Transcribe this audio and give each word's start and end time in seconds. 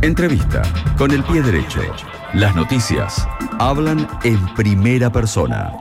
Entrevista 0.00 0.62
con 0.96 1.10
el 1.10 1.24
pie 1.24 1.42
derecho. 1.42 1.80
Las 2.32 2.54
noticias 2.54 3.28
hablan 3.58 4.06
en 4.22 4.38
primera 4.54 5.10
persona. 5.10 5.72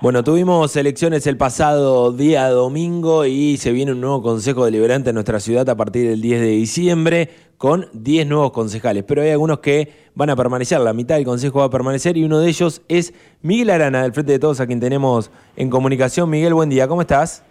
Bueno, 0.00 0.22
tuvimos 0.22 0.76
elecciones 0.76 1.26
el 1.26 1.36
pasado 1.36 2.12
día 2.12 2.48
domingo 2.48 3.24
y 3.24 3.56
se 3.56 3.72
viene 3.72 3.90
un 3.90 4.00
nuevo 4.00 4.22
Consejo 4.22 4.64
Deliberante 4.64 5.10
en 5.10 5.14
nuestra 5.14 5.40
ciudad 5.40 5.68
a 5.68 5.76
partir 5.76 6.08
del 6.08 6.20
10 6.20 6.42
de 6.42 6.46
diciembre 6.46 7.30
con 7.58 7.86
10 7.92 8.28
nuevos 8.28 8.52
concejales. 8.52 9.02
Pero 9.02 9.22
hay 9.22 9.30
algunos 9.30 9.58
que 9.58 10.10
van 10.14 10.30
a 10.30 10.36
permanecer, 10.36 10.78
la 10.78 10.92
mitad 10.92 11.16
del 11.16 11.24
Consejo 11.24 11.58
va 11.58 11.64
a 11.64 11.70
permanecer 11.70 12.16
y 12.16 12.22
uno 12.22 12.38
de 12.38 12.50
ellos 12.50 12.82
es 12.86 13.12
Miguel 13.42 13.70
Arana, 13.70 14.02
del 14.02 14.12
Frente 14.12 14.30
de 14.30 14.38
Todos, 14.38 14.60
a 14.60 14.66
quien 14.68 14.78
tenemos 14.78 15.32
en 15.56 15.70
comunicación. 15.70 16.30
Miguel, 16.30 16.54
buen 16.54 16.68
día, 16.68 16.86
¿cómo 16.86 17.00
estás? 17.00 17.44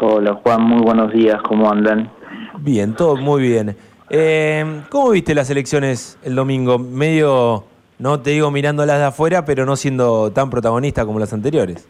Hola 0.00 0.40
Juan, 0.42 0.62
muy 0.62 0.80
buenos 0.80 1.12
días, 1.12 1.42
¿cómo 1.42 1.70
andan? 1.70 2.17
Bien, 2.60 2.94
todo 2.94 3.16
muy 3.16 3.42
bien. 3.42 3.76
Eh, 4.10 4.82
¿Cómo 4.90 5.10
viste 5.10 5.34
las 5.34 5.50
elecciones 5.50 6.18
el 6.22 6.34
domingo? 6.34 6.78
Medio 6.78 7.64
no 7.98 8.20
te 8.20 8.30
digo 8.30 8.50
mirándolas 8.50 8.98
de 8.98 9.04
afuera, 9.06 9.44
pero 9.44 9.66
no 9.66 9.74
siendo 9.74 10.30
tan 10.30 10.50
protagonista 10.50 11.04
como 11.04 11.18
las 11.18 11.32
anteriores. 11.32 11.88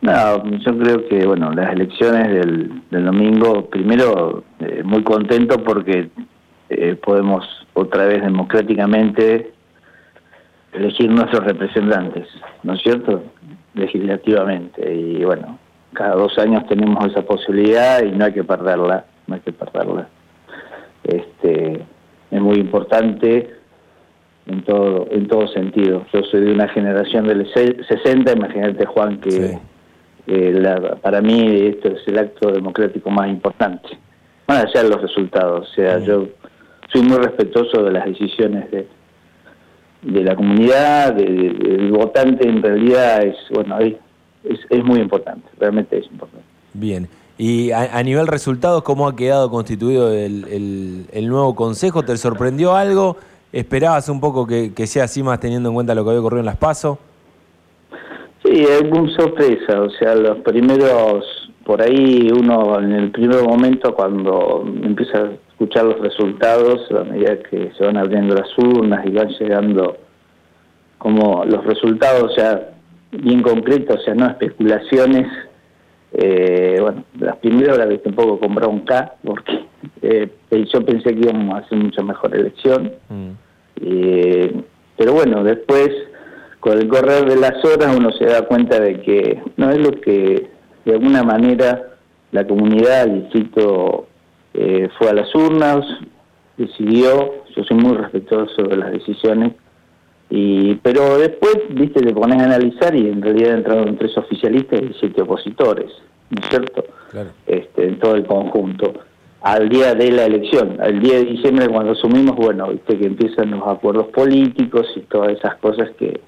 No, 0.00 0.44
yo 0.58 0.78
creo 0.78 1.08
que, 1.08 1.26
bueno, 1.26 1.50
las 1.52 1.72
elecciones 1.72 2.28
del, 2.28 2.82
domingo, 2.90 3.66
primero, 3.66 4.44
eh, 4.60 4.82
muy 4.84 5.02
contento 5.02 5.62
porque 5.62 6.08
eh, 6.70 6.94
podemos 6.96 7.44
otra 7.74 8.06
vez 8.06 8.22
democráticamente 8.22 9.52
elegir 10.72 11.10
nuestros 11.10 11.44
representantes, 11.44 12.28
¿no 12.62 12.74
es 12.74 12.82
cierto? 12.82 13.22
Legislativamente. 13.74 14.94
Y 14.94 15.24
bueno, 15.24 15.58
cada 15.92 16.14
dos 16.14 16.38
años 16.38 16.66
tenemos 16.68 17.04
esa 17.06 17.22
posibilidad 17.22 18.02
y 18.02 18.12
no 18.12 18.26
hay 18.26 18.32
que 18.32 18.44
perderla, 18.44 19.04
no 19.26 19.34
hay 19.34 19.40
que 19.40 19.52
perderla. 19.52 20.08
Este, 21.04 21.84
es 22.30 22.40
muy 22.40 22.56
importante 22.56 23.50
en 24.46 24.62
todo 24.62 25.06
en 25.10 25.26
todo 25.28 25.48
sentido. 25.48 26.06
Yo 26.12 26.22
soy 26.24 26.44
de 26.44 26.52
una 26.52 26.68
generación 26.68 27.26
del 27.26 27.46
60, 27.52 28.32
imagínate 28.32 28.86
Juan 28.86 29.20
que 29.20 29.58
para 31.02 31.20
mí 31.20 31.66
esto 31.66 31.88
es 31.88 32.06
el 32.06 32.18
acto 32.18 32.50
democrático 32.50 33.10
más 33.10 33.28
importante, 33.28 33.88
más 34.48 34.64
allá 34.64 34.82
de 34.82 34.90
los 34.90 35.02
resultados. 35.02 35.70
O 35.70 35.74
sea, 35.74 35.98
yo 36.00 36.28
soy 36.92 37.02
muy 37.02 37.18
respetuoso 37.18 37.82
de 37.82 37.92
las 37.92 38.06
decisiones 38.06 38.70
de, 38.70 38.88
de 40.02 40.24
la 40.24 40.34
comunidad, 40.34 41.14
del 41.14 41.90
votante 41.92 42.48
en 42.48 42.62
realidad 42.62 43.22
es, 43.24 43.36
bueno, 43.50 43.78
es, 43.78 43.94
es 44.70 44.84
muy 44.84 45.00
importante, 45.00 45.48
realmente 45.58 45.98
es 45.98 46.06
importante. 46.06 46.46
Bien. 46.74 47.08
Y 47.38 47.70
a, 47.70 48.02
nivel 48.02 48.26
resultados, 48.26 48.82
¿cómo 48.82 49.06
ha 49.06 49.14
quedado 49.14 49.50
constituido 49.50 50.10
el, 50.12 51.06
el 51.12 51.28
nuevo 51.28 51.54
consejo? 51.54 52.02
¿Te 52.02 52.16
sorprendió 52.16 52.74
algo? 52.74 53.18
¿Esperabas 53.56 54.10
un 54.10 54.20
poco 54.20 54.46
que, 54.46 54.70
sea 54.86 55.04
así 55.04 55.22
más 55.22 55.40
teniendo 55.40 55.70
en 55.70 55.74
cuenta 55.74 55.94
lo 55.94 56.04
que 56.04 56.10
había 56.10 56.20
ocurrido 56.20 56.40
en 56.40 56.46
Las 56.46 56.58
Paso? 56.58 56.98
Sí, 58.44 58.66
muy 58.92 59.10
sorpresa, 59.14 59.80
o 59.80 59.88
sea, 59.88 60.14
los 60.14 60.38
primeros, 60.40 61.50
por 61.64 61.80
ahí 61.80 62.28
uno 62.30 62.78
en 62.78 62.92
el 62.92 63.10
primer 63.10 63.42
momento 63.42 63.94
cuando 63.94 64.62
empieza 64.82 65.18
a 65.18 65.30
escuchar 65.52 65.86
los 65.86 66.00
resultados, 66.00 66.82
a 66.92 67.04
medida 67.04 67.38
que 67.50 67.72
se 67.78 67.84
van 67.84 67.96
abriendo 67.96 68.34
las 68.34 68.48
urnas 68.58 69.06
y 69.06 69.10
van 69.12 69.28
llegando 69.28 69.96
como 70.98 71.42
los 71.46 71.64
resultados, 71.64 72.34
sea, 72.34 72.74
bien 73.10 73.40
concretos, 73.40 74.00
o 74.00 74.04
sea, 74.04 74.14
no 74.14 74.26
especulaciones, 74.26 75.28
eh, 76.12 76.78
bueno, 76.80 77.04
las 77.18 77.36
primeras 77.36 77.78
las 77.78 77.88
viste 77.88 78.08
un 78.08 78.14
poco 78.14 78.38
con 78.38 78.54
bronca, 78.54 79.14
porque 79.24 79.64
eh, 80.02 80.30
yo 80.72 80.84
pensé 80.84 81.14
que 81.14 81.20
íbamos 81.20 81.54
a 81.54 81.58
hacer 81.58 81.78
mucha 81.78 82.02
mejor 82.02 82.34
elección. 82.34 82.92
Mm. 83.08 83.30
Eh, 83.82 84.62
pero 84.96 85.12
bueno, 85.12 85.44
después, 85.44 85.90
con 86.60 86.78
el 86.78 86.88
correr 86.88 87.28
de 87.28 87.36
las 87.36 87.62
horas, 87.64 87.94
uno 87.96 88.10
se 88.12 88.24
da 88.24 88.42
cuenta 88.42 88.80
de 88.80 89.00
que 89.00 89.42
no 89.56 89.70
es 89.70 89.78
lo 89.78 89.92
que, 90.00 90.48
de 90.84 90.92
alguna 90.92 91.22
manera, 91.22 91.96
la 92.32 92.46
comunidad, 92.46 93.04
el 93.04 93.22
distrito, 93.22 94.06
eh, 94.54 94.88
fue 94.98 95.10
a 95.10 95.14
las 95.14 95.34
urnas, 95.34 95.84
decidió, 96.56 97.44
yo 97.54 97.64
soy 97.64 97.76
muy 97.76 97.96
respetuoso 97.96 98.62
de 98.62 98.76
las 98.76 98.92
decisiones, 98.92 99.52
y 100.28 100.74
pero 100.76 101.18
después, 101.18 101.56
viste, 101.70 102.00
te 102.00 102.12
pones 102.12 102.40
a 102.40 102.44
analizar 102.44 102.94
y 102.94 103.08
en 103.08 103.22
realidad 103.22 103.54
entraron 103.54 103.96
tres 103.96 104.16
oficialistas 104.18 104.82
y 104.82 104.94
siete 104.98 105.22
opositores, 105.22 105.90
¿no 106.30 106.40
es 106.40 106.48
cierto? 106.48 106.84
Este, 107.46 107.86
en 107.86 107.98
todo 107.98 108.16
el 108.16 108.26
conjunto 108.26 108.92
al 109.46 109.68
día 109.68 109.94
de 109.94 110.10
la 110.10 110.24
elección, 110.24 110.76
al 110.80 111.00
día 111.00 111.18
de 111.18 111.24
diciembre 111.26 111.68
cuando 111.68 111.92
asumimos, 111.92 112.34
bueno, 112.34 112.68
viste 112.68 112.98
que 112.98 113.06
empiezan 113.06 113.52
los 113.52 113.62
acuerdos 113.64 114.08
políticos 114.08 114.88
y 114.96 115.02
todas 115.02 115.38
esas 115.38 115.54
cosas 115.58 115.90
que 115.96 116.20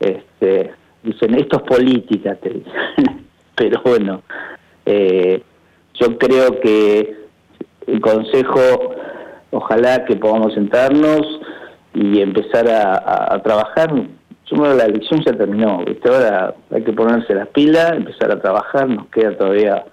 este, 0.00 0.72
dicen, 1.04 1.34
esto 1.34 1.58
es 1.58 1.62
política, 1.62 2.34
te 2.34 2.48
dicen. 2.48 2.72
pero 3.54 3.80
bueno, 3.84 4.22
eh, 4.84 5.44
yo 5.94 6.18
creo 6.18 6.60
que 6.60 7.16
el 7.86 8.00
Consejo, 8.00 8.94
ojalá 9.52 10.04
que 10.04 10.16
podamos 10.16 10.54
sentarnos 10.54 11.40
y 11.94 12.20
empezar 12.20 12.68
a, 12.68 13.40
trabajar. 13.42 13.94
Yo 14.46 14.56
me 14.56 14.74
la 14.74 14.84
elección 14.84 15.22
ya 15.24 15.32
terminó, 15.32 15.84
¿viste? 15.84 16.08
ahora 16.08 16.54
hay 16.70 16.82
que 16.82 16.92
ponerse 16.92 17.34
las 17.34 17.48
pilas, 17.48 17.92
empezar 17.92 18.30
a 18.30 18.40
trabajar, 18.40 18.88
nos 18.88 19.06
queda 19.06 19.36
todavía 19.36 19.84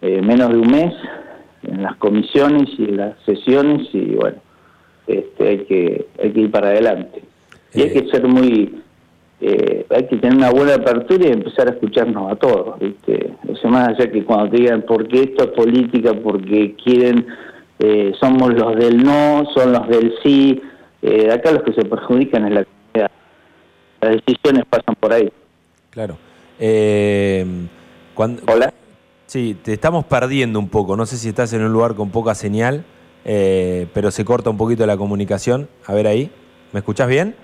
eh, 0.00 0.20
menos 0.20 0.48
de 0.48 0.58
un 0.58 0.70
mes 0.70 0.94
en 1.62 1.82
las 1.82 1.96
comisiones 1.96 2.68
y 2.78 2.84
en 2.84 2.96
las 2.96 3.14
sesiones 3.24 3.88
y 3.92 4.16
bueno, 4.16 4.38
este, 5.06 5.48
hay 5.48 5.58
que 5.64 6.06
hay 6.20 6.32
que 6.32 6.40
ir 6.40 6.50
para 6.50 6.68
adelante. 6.68 7.22
Y 7.74 7.82
hay 7.82 7.88
eh. 7.88 7.92
que 7.92 8.10
ser 8.10 8.26
muy, 8.26 8.82
eh, 9.40 9.86
hay 9.90 10.06
que 10.06 10.16
tener 10.16 10.36
una 10.36 10.50
buena 10.50 10.74
apertura 10.74 11.28
y 11.28 11.32
empezar 11.32 11.68
a 11.68 11.72
escucharnos 11.72 12.32
a 12.32 12.36
todos, 12.36 12.78
¿viste? 12.78 13.32
O 13.48 13.68
más 13.68 13.88
allá 13.88 14.10
que 14.10 14.24
cuando 14.24 14.50
te 14.50 14.58
digan 14.58 14.82
por 14.82 15.06
qué 15.08 15.22
esto 15.22 15.44
es 15.44 15.50
política, 15.50 16.12
porque 16.14 16.74
quieren, 16.76 17.26
eh, 17.78 18.12
somos 18.20 18.54
los 18.54 18.76
del 18.76 19.02
no, 19.02 19.44
son 19.54 19.72
los 19.72 19.88
del 19.88 20.14
sí, 20.22 20.60
acá 21.32 21.52
los 21.52 21.62
que 21.62 21.72
se 21.72 21.84
perjudican 21.84 22.46
es 22.46 22.52
la 22.52 22.64
comunidad. 22.64 23.10
Las 24.00 24.16
decisiones 24.16 24.64
pasan 24.68 24.94
por 24.98 25.12
ahí. 25.12 25.32
Claro. 25.90 26.16
Cuando, 28.14 28.42
Hola. 28.52 28.72
Sí, 29.32 29.56
te 29.62 29.72
estamos 29.72 30.04
perdiendo 30.04 30.58
un 30.58 30.68
poco. 30.68 30.94
No 30.94 31.06
sé 31.06 31.16
si 31.16 31.30
estás 31.30 31.54
en 31.54 31.62
un 31.62 31.72
lugar 31.72 31.94
con 31.94 32.10
poca 32.10 32.34
señal, 32.34 32.84
eh, 33.24 33.86
pero 33.94 34.10
se 34.10 34.26
corta 34.26 34.50
un 34.50 34.58
poquito 34.58 34.84
la 34.84 34.98
comunicación. 34.98 35.70
A 35.86 35.94
ver 35.94 36.06
ahí. 36.06 36.30
¿Me 36.72 36.80
escuchás 36.80 37.08
bien? 37.08 37.34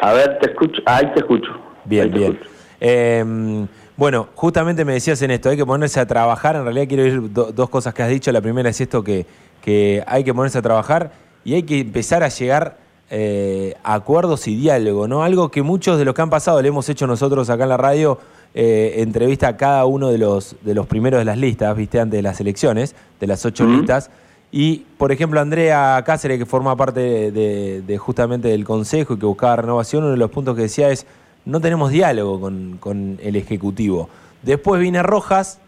A 0.00 0.14
ver, 0.14 0.38
te 0.38 0.50
escucho. 0.50 0.80
Ahí 0.86 1.04
te 1.12 1.20
escucho. 1.20 1.50
Bien, 1.84 2.10
bien. 2.10 2.40
Em, 2.80 3.66
bueno, 3.98 4.28
justamente 4.34 4.82
me 4.86 4.94
decías 4.94 5.20
en 5.20 5.32
esto, 5.32 5.50
hay 5.50 5.58
que 5.58 5.66
ponerse 5.66 6.00
a 6.00 6.06
trabajar. 6.06 6.56
En 6.56 6.64
realidad 6.64 6.86
quiero 6.88 7.04
ir 7.04 7.30
dos 7.30 7.68
cosas 7.68 7.92
que 7.92 8.02
has 8.02 8.08
dicho. 8.08 8.32
La 8.32 8.40
primera 8.40 8.70
es 8.70 8.80
esto 8.80 9.04
que, 9.04 9.26
que 9.60 10.02
hay 10.06 10.24
que 10.24 10.32
ponerse 10.32 10.56
a 10.56 10.62
trabajar 10.62 11.12
y 11.44 11.54
hay 11.54 11.62
que 11.62 11.80
empezar 11.80 12.22
a 12.22 12.28
llegar 12.28 12.78
eh, 13.10 13.74
a 13.84 13.94
acuerdos 13.94 14.48
y 14.48 14.56
diálogo, 14.56 15.06
¿no? 15.06 15.22
Algo 15.22 15.50
que 15.50 15.62
muchos 15.62 15.98
de 15.98 16.04
los 16.04 16.14
que 16.14 16.22
han 16.22 16.30
pasado 16.30 16.60
le 16.60 16.68
hemos 16.68 16.88
hecho 16.88 17.06
nosotros 17.06 17.50
acá 17.50 17.64
en 17.64 17.68
la 17.68 17.76
radio 17.76 18.18
eh, 18.54 18.94
entrevista 18.98 19.48
a 19.48 19.56
cada 19.56 19.84
uno 19.84 20.08
de 20.08 20.18
los, 20.18 20.56
de 20.62 20.74
los 20.74 20.86
primeros 20.86 21.18
de 21.18 21.24
las 21.24 21.36
listas, 21.36 21.76
viste, 21.76 22.00
antes 22.00 22.18
de 22.18 22.22
las 22.22 22.40
elecciones, 22.40 22.94
de 23.20 23.26
las 23.26 23.44
ocho 23.44 23.66
listas. 23.66 24.10
Y, 24.50 24.86
por 24.98 25.12
ejemplo, 25.12 25.40
Andrea 25.40 26.02
Cáceres, 26.06 26.38
que 26.38 26.46
forma 26.46 26.76
parte 26.76 27.30
de, 27.32 27.98
justamente 27.98 28.48
del 28.48 28.64
Consejo 28.64 29.14
y 29.14 29.18
que 29.18 29.26
buscaba 29.26 29.56
renovación, 29.56 30.04
uno 30.04 30.12
de 30.12 30.18
los 30.18 30.30
puntos 30.30 30.54
que 30.54 30.62
decía 30.62 30.90
es, 30.90 31.06
no 31.44 31.60
tenemos 31.60 31.90
diálogo 31.90 32.40
con, 32.40 32.78
con 32.78 33.18
el 33.22 33.36
Ejecutivo. 33.36 34.08
Después 34.42 34.80
viene 34.80 35.02
Rojas 35.02 35.58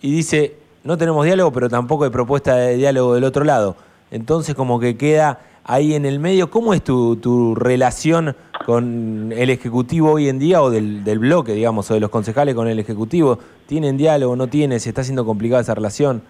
y 0.00 0.12
dice, 0.12 0.56
no 0.84 0.98
tenemos 0.98 1.24
diálogo, 1.24 1.52
pero 1.52 1.68
tampoco 1.70 2.04
hay 2.04 2.10
propuesta 2.10 2.54
de 2.54 2.76
diálogo 2.76 3.14
del 3.14 3.24
otro 3.24 3.44
lado. 3.44 3.76
Entonces, 4.14 4.54
como 4.54 4.78
que 4.78 4.96
queda 4.96 5.40
ahí 5.64 5.94
en 5.94 6.06
el 6.06 6.20
medio. 6.20 6.48
¿Cómo 6.48 6.72
es 6.72 6.84
tu, 6.84 7.16
tu 7.16 7.56
relación 7.56 8.36
con 8.64 9.32
el 9.32 9.50
Ejecutivo 9.50 10.12
hoy 10.12 10.28
en 10.28 10.38
día 10.38 10.62
o 10.62 10.70
del, 10.70 11.02
del, 11.02 11.18
bloque, 11.18 11.52
digamos, 11.52 11.90
o 11.90 11.94
de 11.94 12.00
los 12.00 12.10
concejales 12.10 12.54
con 12.54 12.68
el 12.68 12.78
Ejecutivo? 12.78 13.40
¿Tienen 13.66 13.96
diálogo, 13.96 14.36
no 14.36 14.46
tienen? 14.46 14.78
¿Se 14.78 14.90
está 14.90 15.00
haciendo 15.00 15.24
complicada 15.24 15.62
esa 15.62 15.74
relación? 15.74 16.22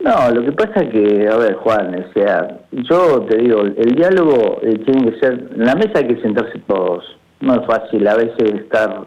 No, 0.00 0.30
lo 0.30 0.44
que 0.44 0.52
pasa 0.52 0.80
es 0.80 0.90
que, 0.90 1.26
a 1.26 1.36
ver, 1.38 1.54
Juan, 1.54 1.94
o 1.94 2.12
sea, 2.12 2.58
yo 2.70 3.22
te 3.22 3.38
digo, 3.38 3.62
el 3.62 3.94
diálogo 3.94 4.58
eh, 4.62 4.78
tiene 4.84 5.10
que 5.10 5.20
ser, 5.20 5.48
en 5.54 5.64
la 5.64 5.74
mesa 5.74 6.00
hay 6.00 6.08
que 6.08 6.20
sentarse 6.20 6.58
todos. 6.66 7.04
No 7.40 7.54
es 7.54 7.66
fácil 7.66 8.06
a 8.08 8.16
veces 8.16 8.60
estar, 8.60 9.06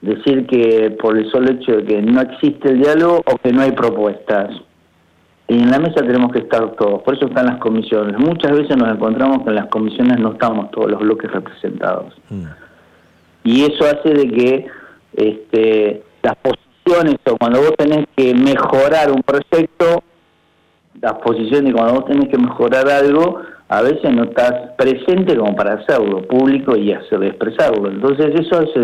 decir 0.00 0.46
que 0.46 0.96
por 0.98 1.18
el 1.18 1.30
solo 1.30 1.50
hecho 1.50 1.72
de 1.72 1.84
que 1.84 2.00
no 2.00 2.22
existe 2.22 2.70
el 2.70 2.80
diálogo 2.80 3.22
o 3.26 3.36
que 3.36 3.52
no 3.52 3.60
hay 3.60 3.72
propuestas. 3.72 4.48
Y 5.48 5.54
en 5.54 5.70
la 5.70 5.78
mesa 5.78 6.02
tenemos 6.02 6.30
que 6.30 6.40
estar 6.40 6.72
todos, 6.72 7.02
por 7.02 7.14
eso 7.14 7.26
están 7.26 7.46
las 7.46 7.56
comisiones. 7.56 8.18
Muchas 8.18 8.52
veces 8.52 8.76
nos 8.76 8.94
encontramos 8.94 9.42
que 9.42 9.48
en 9.48 9.54
las 9.54 9.66
comisiones 9.68 10.18
no 10.18 10.32
estamos 10.32 10.70
todos 10.70 10.90
los 10.90 11.00
bloques 11.00 11.32
representados. 11.32 12.14
Mm. 12.28 12.44
Y 13.44 13.62
eso 13.62 13.84
hace 13.86 14.10
de 14.10 14.28
que 14.28 14.66
este, 15.14 16.02
las 16.22 16.36
posiciones 16.36 17.16
o 17.30 17.36
cuando 17.38 17.60
vos 17.60 17.74
tenés 17.78 18.06
que 18.14 18.34
mejorar 18.34 19.10
un 19.10 19.22
proyecto, 19.22 20.02
las 21.00 21.14
posiciones 21.14 21.72
cuando 21.72 21.94
vos 21.94 22.04
tenés 22.04 22.28
que 22.28 22.36
mejorar 22.36 22.86
algo, 22.90 23.40
a 23.68 23.82
veces 23.82 24.14
no 24.14 24.24
estás 24.24 24.72
presente 24.76 25.34
como 25.34 25.56
para 25.56 25.74
hacerlo 25.74 26.26
público 26.28 26.76
y 26.76 26.92
hacer 26.92 27.22
expresarlo. 27.24 27.90
Entonces 27.90 28.34
eso 28.38 28.66
se 28.74 28.80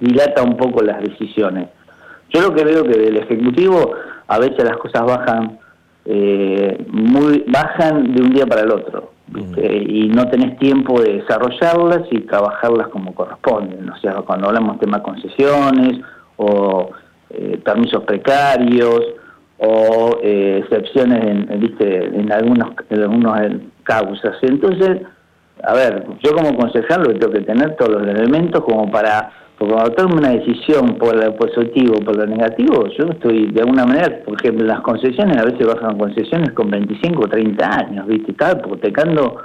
dilata 0.00 0.42
un 0.44 0.56
poco 0.56 0.82
las 0.82 1.00
decisiones. 1.00 1.68
Yo 2.30 2.42
lo 2.42 2.54
que 2.54 2.64
veo 2.64 2.84
que 2.84 2.98
del 2.98 3.16
Ejecutivo 3.16 3.94
a 4.28 4.38
veces 4.38 4.62
las 4.62 4.76
cosas 4.76 5.04
bajan 5.04 5.58
eh, 6.10 6.86
muy 6.90 7.44
bajan 7.48 8.14
de 8.14 8.22
un 8.22 8.30
día 8.30 8.46
para 8.46 8.62
el 8.62 8.72
otro 8.72 9.12
mm. 9.26 9.58
y 9.90 10.08
no 10.08 10.26
tenés 10.30 10.58
tiempo 10.58 11.02
de 11.02 11.18
desarrollarlas 11.18 12.08
y 12.10 12.20
trabajarlas 12.20 12.88
como 12.88 13.14
corresponden. 13.14 13.90
O 13.90 13.96
sea, 13.98 14.14
cuando 14.22 14.48
hablamos 14.48 14.76
de 14.76 14.86
temas 14.86 15.02
concesiones 15.02 16.00
o 16.38 16.92
eh, 17.28 17.60
permisos 17.62 18.04
precarios 18.04 19.02
o 19.58 20.18
eh, 20.22 20.60
excepciones 20.62 21.22
en, 21.26 21.60
¿viste? 21.60 22.06
en 22.06 22.32
algunos, 22.32 22.70
en 22.88 23.02
algunos 23.02 23.38
causas. 23.82 24.36
Entonces, 24.40 25.02
a 25.62 25.74
ver, 25.74 26.06
yo 26.22 26.32
como 26.32 26.56
concejal 26.56 27.02
lo 27.02 27.18
tengo 27.18 27.32
que 27.32 27.40
tener 27.40 27.76
todos 27.76 28.02
los 28.02 28.06
elementos 28.06 28.62
como 28.64 28.90
para, 28.90 29.30
porque 29.58 29.74
cuando 29.74 29.92
tomo 29.92 30.16
una 30.16 30.30
decisión 30.30 30.96
por 30.98 31.16
lo 31.16 31.34
positivo 31.36 31.96
o 31.96 32.04
por 32.04 32.16
lo 32.16 32.26
negativo, 32.26 32.86
yo 32.96 33.06
estoy 33.10 33.50
de 33.50 33.60
alguna 33.60 33.84
manera, 33.84 34.22
por 34.24 34.40
ejemplo, 34.40 34.66
las 34.66 34.80
concesiones 34.80 35.36
a 35.36 35.44
veces 35.44 35.66
bajan 35.66 35.98
concesiones 35.98 36.52
con 36.52 36.70
25 36.70 37.22
o 37.22 37.28
30 37.28 37.66
años, 37.66 38.06
¿viste? 38.06 38.32
Estaba 38.32 38.58
hipotecando 38.60 39.36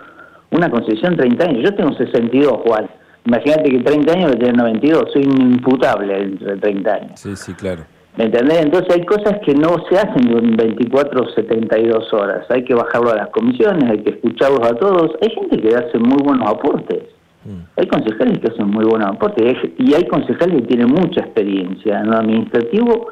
una 0.51 0.69
concesión 0.69 1.17
30 1.17 1.45
años. 1.45 1.63
Yo 1.63 1.75
tengo 1.75 1.93
62, 1.93 2.51
Juan. 2.65 2.89
Imagínate 3.25 3.71
que 3.71 3.79
30 3.79 4.13
años 4.13 4.31
que 4.31 4.37
tiene 4.37 4.57
92, 4.57 5.11
soy 5.11 5.23
inimputable 5.23 6.21
entre 6.21 6.57
30 6.57 6.93
años. 6.93 7.19
Sí, 7.19 7.35
sí, 7.35 7.53
claro. 7.53 7.83
¿Me 8.15 8.25
entendés? 8.25 8.61
Entonces 8.61 8.95
hay 8.95 9.05
cosas 9.05 9.39
que 9.43 9.55
no 9.55 9.75
se 9.89 9.97
hacen 9.97 10.37
en 10.37 10.55
24 10.55 11.23
o 11.23 11.29
72 11.29 12.13
horas. 12.13 12.45
Hay 12.49 12.63
que 12.63 12.75
bajarlo 12.75 13.11
a 13.11 13.15
las 13.15 13.29
comisiones, 13.29 13.89
hay 13.89 14.03
que 14.03 14.11
escucharlos 14.11 14.61
a 14.61 14.75
todos. 14.75 15.11
Hay 15.21 15.29
gente 15.31 15.57
que 15.57 15.75
hace 15.75 15.97
muy 15.97 16.21
buenos 16.23 16.47
aportes. 16.47 17.03
Mm. 17.43 17.63
Hay 17.75 17.87
concejales 17.87 18.39
que 18.39 18.51
hacen 18.51 18.69
muy 18.69 18.85
buenos 18.85 19.09
aportes 19.09 19.57
y 19.79 19.93
hay 19.95 20.05
concejales 20.07 20.61
que 20.61 20.67
tienen 20.67 20.89
mucha 20.89 21.21
experiencia 21.21 22.01
en 22.01 22.11
lo 22.11 22.17
administrativo 22.17 23.07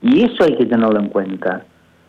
y 0.00 0.24
eso 0.24 0.44
hay 0.44 0.56
que 0.56 0.64
tenerlo 0.64 0.98
en 0.98 1.08
cuenta. 1.08 1.66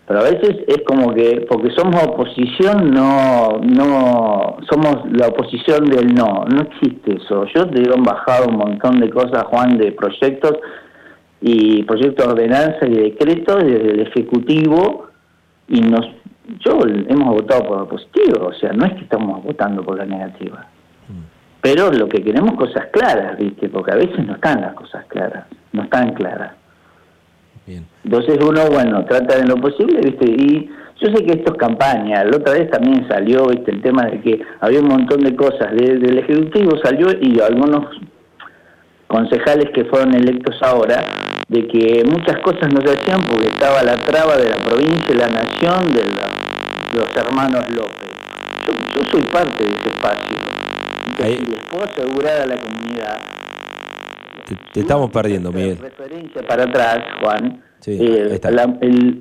Pero 0.07 0.21
a 0.21 0.23
veces 0.23 0.55
es 0.67 0.77
como 0.87 1.13
que, 1.13 1.45
porque 1.49 1.69
somos 1.71 2.01
oposición, 2.01 2.91
no, 2.91 3.59
no, 3.61 4.55
somos 4.69 4.99
la 5.11 5.27
oposición 5.27 5.83
del 5.83 6.15
no, 6.15 6.45
no 6.49 6.61
existe 6.61 7.17
eso. 7.17 7.45
Yo 7.53 7.67
te 7.67 7.81
digo, 7.81 7.95
han 7.97 8.03
bajado 8.03 8.47
un 8.47 8.55
montón 8.55 9.01
de 9.01 9.09
cosas, 9.09 9.43
Juan, 9.49 9.77
de 9.77 9.91
proyectos 9.91 10.53
y 11.41 11.83
proyectos 11.83 12.25
de 12.25 12.31
ordenanza 12.31 12.87
y 12.87 12.93
decretos 12.93 13.63
desde 13.63 13.91
el 13.91 13.99
Ejecutivo 14.01 15.07
y 15.67 15.81
nos 15.81 16.05
yo 16.59 16.79
hemos 17.09 17.35
votado 17.35 17.63
por 17.65 17.79
lo 17.79 17.89
positivo, 17.89 18.47
o 18.47 18.53
sea, 18.53 18.71
no 18.71 18.85
es 18.85 18.93
que 18.93 19.01
estamos 19.01 19.43
votando 19.43 19.83
por 19.83 19.97
la 19.97 20.05
negativa. 20.05 20.65
Mm. 21.09 21.21
Pero 21.61 21.91
lo 21.91 22.07
que 22.07 22.23
queremos 22.23 22.55
cosas 22.55 22.87
claras, 22.91 23.37
¿viste? 23.37 23.67
Porque 23.69 23.91
a 23.91 23.95
veces 23.95 24.25
no 24.25 24.35
están 24.35 24.61
las 24.61 24.73
cosas 24.73 25.05
claras, 25.07 25.45
no 25.73 25.83
están 25.83 26.13
claras. 26.13 26.53
Entonces 28.05 28.39
uno, 28.41 28.61
bueno, 28.71 29.03
trata 29.03 29.39
de 29.39 29.45
lo 29.45 29.57
posible, 29.57 29.99
¿viste? 29.99 30.31
Y 30.31 30.69
yo 31.01 31.13
sé 31.13 31.25
que 31.25 31.33
esto 31.33 31.51
es 31.51 31.57
campaña, 31.57 32.23
la 32.23 32.37
otra 32.37 32.53
vez 32.53 32.69
también 32.71 33.05
salió, 33.09 33.45
¿viste? 33.47 33.71
El 33.71 33.81
tema 33.81 34.03
de 34.05 34.21
que 34.21 34.41
había 34.61 34.79
un 34.79 34.87
montón 34.87 35.19
de 35.19 35.35
cosas 35.35 35.75
del 35.75 36.17
Ejecutivo, 36.17 36.77
salió 36.81 37.07
y 37.19 37.41
algunos 37.41 37.99
concejales 39.07 39.69
que 39.73 39.83
fueron 39.83 40.13
electos 40.15 40.55
ahora, 40.61 41.03
de 41.47 41.67
que 41.67 42.03
muchas 42.05 42.41
cosas 42.43 42.69
no 42.73 42.81
se 42.85 42.93
hacían 42.93 43.21
porque 43.29 43.47
estaba 43.47 43.83
la 43.83 43.95
traba 43.95 44.35
de 44.35 44.49
la 44.49 44.57
provincia 44.57 45.07
y 45.09 45.17
la 45.17 45.27
nación 45.27 45.87
de, 45.93 46.03
los 46.93 47.09
hermanos 47.15 47.63
López. 47.69 48.11
Yo, 48.65 49.01
soy 49.11 49.21
parte 49.31 49.63
de 49.63 49.71
ese 49.71 49.89
espacio. 49.89 50.37
y 51.19 51.51
les 51.51 51.61
puedo 51.69 51.83
asegurar 51.83 52.41
a 52.41 52.45
la 52.45 52.55
comunidad 52.57 53.37
te, 54.73 54.79
estamos 54.79 55.09
perdiendo, 55.11 55.51
Miguel. 55.51 55.77
Referencia 55.77 56.41
para 56.43 56.63
atrás, 56.63 56.99
Juan. 57.21 57.61
Eh, 57.85 58.39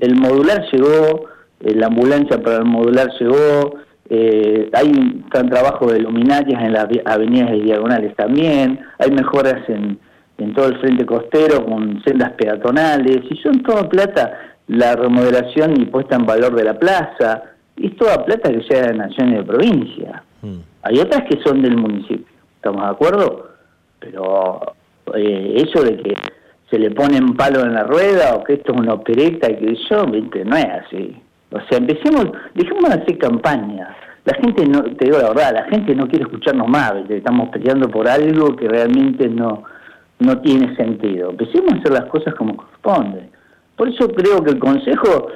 el, 0.00 0.16
modular 0.16 0.64
llegó, 0.72 1.28
eh, 1.60 1.74
la 1.74 1.86
ambulancia 1.86 2.40
para 2.42 2.58
el 2.58 2.64
modular 2.64 3.08
llegó, 3.20 3.76
eh, 4.08 4.70
hay 4.72 4.88
un, 4.88 5.26
trabajo 5.28 5.92
de 5.92 6.00
luminarias 6.00 6.62
en 6.62 6.72
las 6.72 6.86
avenidas 7.04 7.52
y 7.54 7.60
diagonales 7.62 8.14
también, 8.16 8.80
hay 8.98 9.10
mejoras 9.10 9.68
en, 9.68 9.98
en 10.38 10.54
todo 10.54 10.68
el 10.68 10.78
frente 10.78 11.06
costero 11.06 11.64
con 11.64 12.02
sendas 12.04 12.32
peatonales, 12.32 13.20
y 13.30 13.36
son 13.36 13.62
toda 13.62 13.88
plata 13.88 14.56
la 14.68 14.96
remodelación 14.96 15.80
y 15.80 15.86
puesta 15.86 16.16
en 16.16 16.26
valor 16.26 16.54
de 16.54 16.64
la 16.64 16.78
plaza, 16.78 17.42
es 17.76 17.96
toda 17.96 18.24
plata 18.24 18.50
que 18.50 18.62
sea 18.62 18.88
de 18.88 18.94
nación 18.94 19.32
y 19.32 19.36
de 19.36 19.42
provincia. 19.44 20.22
Mm. 20.42 20.58
Hay 20.82 20.98
otras 20.98 21.22
que 21.28 21.40
son 21.42 21.62
del 21.62 21.76
municipio, 21.76 22.26
¿estamos 22.56 22.82
de 22.82 22.90
acuerdo? 22.90 23.50
Pero 24.00 24.60
eh, 25.14 25.56
eso 25.56 25.82
de 25.82 25.96
que 25.96 26.14
se 26.70 26.78
le 26.78 26.90
ponen 26.90 27.36
palo 27.36 27.60
en 27.60 27.74
la 27.74 27.84
rueda 27.84 28.34
o 28.34 28.44
que 28.44 28.54
esto 28.54 28.72
es 28.72 28.80
una 28.80 28.94
opereta 28.94 29.50
y 29.50 29.56
que 29.56 29.74
yo, 29.88 30.04
¿viste? 30.06 30.44
no 30.44 30.56
es 30.56 30.66
así. 30.66 31.16
O 31.52 31.60
sea, 31.68 31.78
empecemos, 31.78 32.26
dejemos 32.54 32.90
de 32.90 33.02
hacer 33.02 33.18
campaña. 33.18 33.96
La 34.24 34.34
gente, 34.34 34.66
no, 34.66 34.82
te 34.82 35.04
digo 35.04 35.18
la 35.18 35.28
verdad, 35.28 35.54
la 35.54 35.64
gente 35.64 35.94
no 35.94 36.08
quiere 36.08 36.24
escucharnos 36.24 36.68
más, 36.68 36.94
estamos 37.08 37.48
peleando 37.50 37.88
por 37.88 38.08
algo 38.08 38.56
que 38.56 38.66
realmente 38.66 39.28
no, 39.28 39.62
no 40.18 40.40
tiene 40.40 40.74
sentido. 40.76 41.30
Empecemos 41.30 41.72
a 41.72 41.76
hacer 41.78 41.92
las 41.92 42.06
cosas 42.06 42.34
como 42.34 42.56
corresponde. 42.56 43.28
Por 43.76 43.88
eso 43.88 44.08
creo 44.08 44.42
que 44.42 44.50
el 44.52 44.58
consejo, 44.58 45.28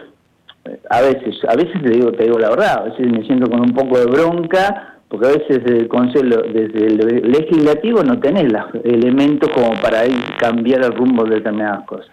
a 0.89 1.01
veces, 1.03 1.37
a 1.49 1.57
veces 1.57 1.83
te 1.83 1.91
digo, 1.91 2.13
te 2.13 2.25
digo 2.25 2.39
la 2.39 2.51
verdad, 2.51 2.79
a 2.79 2.83
veces 2.85 3.07
me 3.07 3.25
siento 3.25 3.51
con 3.51 3.61
un 3.61 3.75
poco 3.75 3.99
de 3.99 4.07
bronca 4.07 4.91
porque 5.11 5.27
a 5.27 5.31
veces 5.31 5.65
desde 5.65 5.79
el, 5.79 5.89
consejo, 5.89 6.25
desde 6.25 6.87
el 6.87 7.33
legislativo 7.33 8.05
no 8.05 8.21
tenés 8.21 8.51
los 8.53 8.63
elementos 8.85 9.51
como 9.53 9.73
para 9.83 10.07
ir 10.07 10.23
cambiar 10.39 10.85
el 10.85 10.93
rumbo 10.93 11.25
de 11.25 11.37
determinadas 11.37 11.85
cosas. 11.85 12.11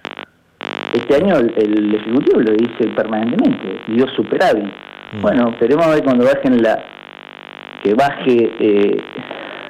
Este 0.94 1.16
año 1.16 1.38
el, 1.38 1.96
Ejecutivo 1.96 2.40
lo 2.40 2.54
dice 2.54 2.90
permanentemente, 2.96 3.82
dio 3.88 4.08
superávit. 4.16 4.66
Mm. 5.14 5.22
Bueno, 5.22 5.50
esperemos 5.50 5.86
a 5.86 5.92
ver 5.92 6.04
cuando 6.04 6.26
bajen 6.26 6.60
la, 6.64 6.84
que 7.84 7.94
baje 7.94 8.52
eh, 8.60 8.98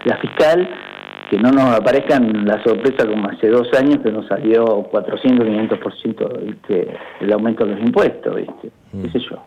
la 0.06 0.18
fiscal, 0.20 0.70
que 1.30 1.38
no 1.38 1.52
nos 1.52 1.76
aparezcan 1.76 2.46
la 2.46 2.62
sorpresa 2.64 3.06
como 3.08 3.30
hace 3.30 3.48
dos 3.48 3.68
años 3.74 4.00
que 4.04 4.12
nos 4.12 4.28
salió 4.28 4.66
400, 4.66 5.46
500% 5.46 6.98
el 7.20 7.34
aumento 7.34 7.66
de 7.66 7.76
los 7.76 7.82
impuestos, 7.82 8.36
¿viste? 8.36 8.72
Mm. 8.94 9.02
¿Qué 9.04 9.10
sé 9.12 9.20
yo? 9.20 9.38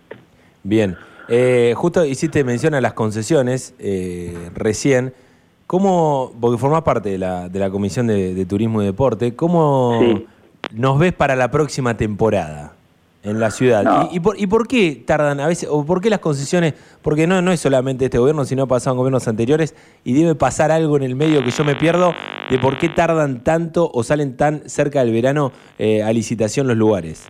Bien. 0.62 0.96
Eh, 1.28 1.74
justo 1.76 2.04
hiciste 2.04 2.42
mención 2.44 2.74
a 2.74 2.80
las 2.80 2.92
concesiones 2.92 3.74
eh, 3.78 4.50
recién. 4.54 5.14
¿Cómo, 5.66 6.32
porque 6.40 6.58
formás 6.58 6.82
parte 6.82 7.10
de 7.10 7.18
la, 7.18 7.48
de 7.48 7.58
la 7.60 7.70
Comisión 7.70 8.08
de, 8.08 8.44
Turismo 8.44 8.82
y 8.82 8.86
Deporte, 8.86 9.36
cómo 9.36 10.00
nos 10.74 10.98
ves 10.98 11.12
para 11.12 11.36
la 11.36 11.52
próxima 11.52 11.96
temporada 11.96 12.72
en 13.22 13.40
la 13.40 13.50
ciudad? 13.50 14.08
¿Y, 14.12 14.20
por, 14.20 14.38
¿Y, 14.40 14.46
por, 14.46 14.66
qué 14.66 15.02
tardan 15.06 15.40
a 15.40 15.46
veces, 15.46 15.68
o 15.70 15.84
por 15.84 16.00
qué 16.00 16.10
las 16.10 16.20
concesiones? 16.20 16.74
Porque 17.02 17.26
no, 17.26 17.42
no 17.42 17.52
es 17.52 17.60
solamente 17.60 18.06
este 18.06 18.18
gobierno, 18.18 18.44
sino 18.44 18.64
ha 18.64 18.66
pasado 18.66 18.94
en 18.94 18.98
gobiernos 18.98 19.28
anteriores 19.28 19.74
y 20.04 20.12
debe 20.14 20.34
pasar 20.34 20.70
algo 20.70 20.96
en 20.96 21.02
el 21.02 21.16
medio 21.16 21.44
que 21.44 21.50
yo 21.50 21.64
me 21.64 21.74
pierdo 21.74 22.14
de 22.50 22.58
por 22.58 22.78
qué 22.78 22.88
tardan 22.88 23.42
tanto 23.44 23.90
o 23.92 24.02
salen 24.02 24.36
tan 24.36 24.68
cerca 24.68 25.04
del 25.04 25.12
verano 25.12 25.52
eh, 25.78 26.02
a 26.02 26.12
licitación 26.12 26.66
los 26.66 26.76
lugares. 26.76 27.28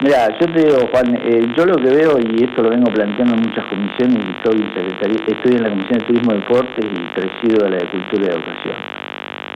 Mira, 0.00 0.28
yo 0.40 0.52
te 0.52 0.66
digo, 0.66 0.88
Juan, 0.90 1.14
eh, 1.14 1.46
yo 1.56 1.64
lo 1.66 1.76
que 1.76 1.94
veo, 1.94 2.18
y 2.18 2.44
esto 2.44 2.62
lo 2.62 2.70
vengo 2.70 2.92
planteando 2.92 3.34
en 3.34 3.40
muchas 3.40 3.64
comisiones, 3.66 4.18
y 4.26 4.30
estoy, 4.36 4.62
estoy 5.28 5.56
en 5.56 5.62
la 5.62 5.70
Comisión 5.70 5.98
de 5.98 6.04
Turismo 6.04 6.32
y 6.32 6.40
Deportes 6.40 6.84
y 6.84 7.20
presido 7.20 7.64
de 7.64 7.70
la 7.70 7.76
de 7.76 7.90
Cultura 7.90 8.24
y 8.24 8.34
Educación. 8.34 8.76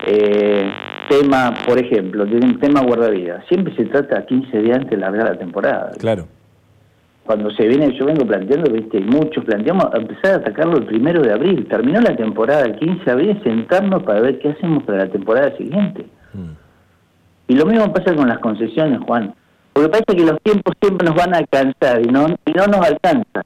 Eh, 0.06 0.72
tema, 1.08 1.54
por 1.66 1.78
ejemplo, 1.78 2.24
un 2.24 2.58
tema 2.60 2.82
guardavidas. 2.82 3.44
Siempre 3.48 3.74
se 3.74 3.84
trata 3.86 4.18
a 4.18 4.26
15 4.26 4.58
días 4.58 4.76
antes 4.78 4.90
de 4.90 4.96
largar 4.98 5.30
la 5.30 5.38
temporada. 5.38 5.90
Claro. 5.98 6.26
Cuando 7.24 7.50
se 7.50 7.66
viene, 7.66 7.92
yo 7.98 8.06
vengo 8.06 8.26
planteando, 8.26 8.72
viste, 8.72 9.00
muchos 9.00 9.44
planteamos 9.44 9.86
empezar 9.94 10.32
a 10.32 10.36
atacarlo 10.36 10.78
el 10.78 10.86
primero 10.86 11.20
de 11.22 11.32
abril. 11.32 11.66
Terminó 11.68 12.00
la 12.00 12.16
temporada 12.16 12.62
el 12.62 12.76
15 12.76 13.04
de 13.04 13.10
abril, 13.10 13.40
sentarnos 13.42 14.02
para 14.02 14.20
ver 14.20 14.38
qué 14.38 14.48
hacemos 14.48 14.82
para 14.84 15.04
la 15.04 15.08
temporada 15.08 15.54
siguiente. 15.56 16.06
Mm. 16.32 16.52
Y 17.48 17.54
lo 17.54 17.66
mismo 17.66 17.92
pasa 17.92 18.14
con 18.14 18.28
las 18.28 18.38
concesiones, 18.38 19.00
Juan. 19.00 19.34
Porque 19.72 19.90
parece 19.90 20.16
que 20.16 20.30
los 20.30 20.40
tiempos 20.42 20.74
siempre 20.80 21.06
nos 21.06 21.16
van 21.16 21.34
a 21.34 21.38
alcanzar 21.38 22.00
y 22.00 22.08
no, 22.08 22.28
y 22.28 22.52
no 22.52 22.66
nos 22.66 22.86
alcanza. 22.86 23.44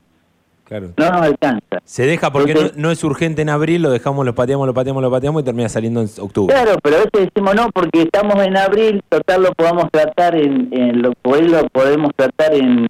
Claro. 0.72 0.94
No 0.96 1.10
nos 1.10 1.20
alcanza. 1.20 1.78
Se 1.84 2.06
deja 2.06 2.32
porque 2.32 2.72
no, 2.76 2.90
es 2.90 3.04
urgente 3.04 3.42
en 3.42 3.50
abril, 3.50 3.82
lo 3.82 3.90
dejamos, 3.90 4.24
lo 4.24 4.34
pateamos, 4.34 4.66
lo 4.66 4.72
pateamos, 4.72 5.02
lo 5.02 5.10
pateamos 5.10 5.42
y 5.42 5.44
termina 5.44 5.68
saliendo 5.68 6.00
en 6.00 6.08
octubre. 6.18 6.54
Claro, 6.54 6.78
pero 6.82 6.96
a 6.96 6.98
veces 7.00 7.30
decimos 7.34 7.54
no, 7.54 7.68
porque 7.74 8.02
estamos 8.02 8.42
en 8.42 8.56
abril, 8.56 9.02
total 9.10 9.42
lo 9.42 9.52
podamos 9.52 9.90
tratar 9.90 10.34
en, 10.34 10.68
en 10.72 11.02
lo, 11.02 11.12
lo 11.24 11.68
podemos 11.68 12.12
tratar 12.16 12.54
en, 12.54 12.88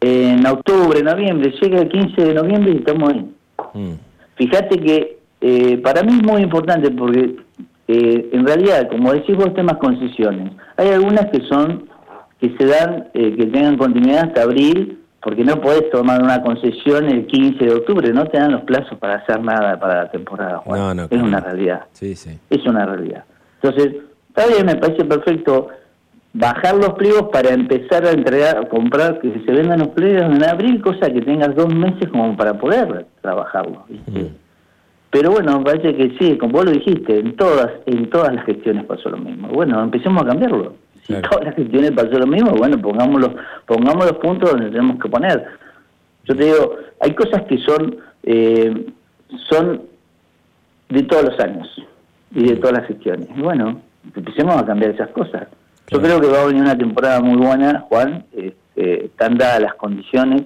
en 0.00 0.46
octubre, 0.46 1.00
noviembre. 1.00 1.52
Llega 1.60 1.80
el 1.80 1.88
15 1.88 2.24
de 2.24 2.34
noviembre 2.34 2.72
y 2.72 2.76
estamos 2.78 3.12
ahí. 3.12 3.30
Mm. 3.74 3.92
Fíjate 4.34 4.80
que 4.80 5.18
eh, 5.40 5.78
para 5.78 6.02
mí 6.02 6.14
es 6.14 6.26
muy 6.26 6.42
importante 6.42 6.90
porque 6.90 7.36
eh, 7.86 8.30
en 8.32 8.44
realidad, 8.44 8.88
como 8.90 9.12
decís 9.12 9.36
vos, 9.36 9.54
temas 9.54 9.76
concesiones. 9.76 10.50
Hay 10.76 10.88
algunas 10.88 11.26
que 11.30 11.40
son 11.46 11.88
que 12.40 12.52
se 12.58 12.66
dan, 12.66 13.08
eh, 13.14 13.36
que 13.36 13.46
tengan 13.46 13.76
continuidad 13.76 14.24
hasta 14.24 14.42
abril 14.42 14.98
porque 15.22 15.44
no 15.44 15.60
podés 15.60 15.88
tomar 15.90 16.22
una 16.22 16.42
concesión 16.42 17.08
el 17.08 17.26
15 17.26 17.64
de 17.64 17.74
octubre, 17.74 18.12
no 18.12 18.26
te 18.26 18.38
dan 18.38 18.52
los 18.52 18.62
plazos 18.62 18.98
para 18.98 19.16
hacer 19.16 19.40
nada 19.40 19.78
para 19.78 20.04
la 20.04 20.10
temporada, 20.10 20.58
Juan. 20.58 20.80
No, 20.80 20.94
no, 20.94 21.02
es 21.04 21.08
claro. 21.08 21.24
una 21.24 21.40
realidad. 21.40 21.84
Sí, 21.92 22.16
sí. 22.16 22.38
Es 22.50 22.66
una 22.66 22.84
realidad. 22.84 23.24
Entonces, 23.62 24.02
está 24.28 24.48
bien, 24.48 24.66
me 24.66 24.76
parece 24.76 25.04
perfecto 25.04 25.68
bajar 26.32 26.74
los 26.76 26.94
pliegos 26.94 27.28
para 27.30 27.50
empezar 27.50 28.04
a 28.04 28.10
entregar, 28.10 28.56
a 28.56 28.68
comprar, 28.68 29.20
que 29.20 29.32
se 29.44 29.52
vendan 29.52 29.80
los 29.80 29.88
pliegos 29.88 30.24
en 30.24 30.44
abril, 30.44 30.82
cosa 30.82 31.10
que 31.12 31.20
tengas 31.20 31.54
dos 31.54 31.72
meses 31.72 32.08
como 32.10 32.36
para 32.36 32.54
poder 32.54 33.06
trabajarlo. 33.20 33.84
¿viste? 33.88 34.22
Mm. 34.22 34.28
Pero 35.10 35.30
bueno, 35.30 35.58
me 35.58 35.64
parece 35.64 35.94
que 35.94 36.16
sí, 36.18 36.38
como 36.38 36.54
vos 36.54 36.64
lo 36.64 36.70
dijiste, 36.72 37.18
en 37.18 37.36
todas, 37.36 37.70
en 37.86 38.08
todas 38.08 38.34
las 38.34 38.44
gestiones 38.46 38.86
pasó 38.86 39.10
lo 39.10 39.18
mismo. 39.18 39.48
Bueno, 39.48 39.82
empecemos 39.82 40.22
a 40.22 40.26
cambiarlo. 40.26 40.74
Claro. 41.20 41.28
todas 41.30 41.44
las 41.46 41.54
gestiones 41.56 41.90
pasó 41.92 42.18
lo 42.18 42.26
mismo, 42.26 42.52
bueno, 42.52 42.80
pongámoslo, 42.80 43.34
pongamos 43.66 44.04
los 44.04 44.18
puntos 44.18 44.50
donde 44.50 44.70
tenemos 44.70 45.00
que 45.00 45.08
poner. 45.08 45.44
Yo 46.24 46.36
te 46.36 46.44
digo, 46.44 46.76
hay 47.00 47.14
cosas 47.14 47.42
que 47.42 47.58
son, 47.58 47.96
eh, 48.22 48.86
son 49.48 49.82
de 50.88 51.02
todos 51.04 51.24
los 51.24 51.40
años 51.40 51.68
y 52.34 52.48
de 52.48 52.56
todas 52.56 52.78
las 52.78 52.86
gestiones. 52.86 53.28
Y 53.36 53.40
bueno, 53.40 53.80
empecemos 54.14 54.56
a 54.56 54.64
cambiar 54.64 54.92
esas 54.92 55.10
cosas. 55.10 55.48
Yo 55.90 56.00
creo 56.00 56.20
que 56.20 56.28
va 56.28 56.42
a 56.42 56.46
venir 56.46 56.62
una 56.62 56.78
temporada 56.78 57.20
muy 57.20 57.36
buena, 57.36 57.80
Juan. 57.88 58.24
Este, 58.32 59.06
están 59.06 59.36
dadas 59.36 59.60
las 59.60 59.74
condiciones. 59.74 60.44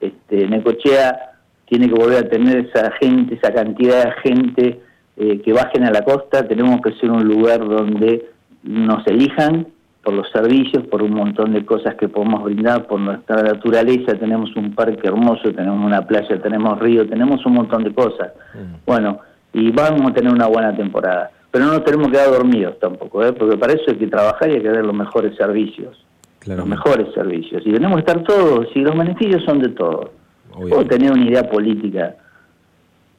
Este, 0.00 0.46
Necochea 0.46 1.32
tiene 1.66 1.88
que 1.88 1.94
volver 1.94 2.24
a 2.24 2.28
tener 2.28 2.66
esa 2.66 2.90
gente, 2.92 3.34
esa 3.34 3.52
cantidad 3.52 4.04
de 4.04 4.12
gente 4.22 4.80
eh, 5.16 5.40
que 5.42 5.52
bajen 5.52 5.84
a 5.84 5.90
la 5.90 6.02
costa. 6.02 6.46
Tenemos 6.48 6.80
que 6.80 6.92
ser 6.94 7.10
un 7.10 7.24
lugar 7.24 7.60
donde 7.60 8.30
nos 8.62 9.06
elijan 9.06 9.66
por 10.02 10.14
los 10.14 10.28
servicios, 10.30 10.86
por 10.88 11.02
un 11.02 11.14
montón 11.14 11.52
de 11.52 11.64
cosas 11.64 11.94
que 11.94 12.08
podemos 12.08 12.42
brindar, 12.44 12.86
por 12.86 12.98
nuestra 12.98 13.42
naturaleza. 13.42 14.14
Tenemos 14.16 14.54
un 14.56 14.74
parque 14.74 15.06
hermoso, 15.06 15.52
tenemos 15.52 15.84
una 15.84 16.02
playa, 16.06 16.40
tenemos 16.42 16.78
río, 16.80 17.08
tenemos 17.08 17.44
un 17.46 17.54
montón 17.54 17.84
de 17.84 17.94
cosas. 17.94 18.32
Mm. 18.54 18.84
Bueno, 18.84 19.20
y 19.52 19.70
vamos 19.70 20.10
a 20.10 20.14
tener 20.14 20.32
una 20.32 20.46
buena 20.46 20.74
temporada. 20.74 21.30
Pero 21.50 21.66
no 21.66 21.72
nos 21.72 21.84
tenemos 21.84 22.08
que 22.08 22.14
quedar 22.14 22.30
dormidos 22.30 22.78
tampoco, 22.80 23.22
¿eh? 23.24 23.32
porque 23.32 23.58
para 23.58 23.74
eso 23.74 23.84
hay 23.88 23.96
que 23.96 24.06
trabajar 24.06 24.50
y 24.50 24.54
hay 24.54 24.62
que 24.62 24.70
dar 24.70 24.84
los 24.84 24.94
mejores 24.94 25.36
servicios. 25.36 26.02
Claro. 26.38 26.60
Los 26.60 26.68
mejores 26.68 27.14
servicios. 27.14 27.62
Y 27.64 27.72
tenemos 27.72 27.96
que 27.96 28.10
estar 28.10 28.24
todos, 28.24 28.66
y 28.74 28.80
los 28.80 28.96
beneficios 28.96 29.44
son 29.44 29.60
de 29.60 29.68
todos. 29.68 30.10
Obvio. 30.54 30.68
Puedo 30.70 30.84
tener 30.86 31.12
una 31.12 31.24
idea 31.24 31.48
política, 31.48 32.16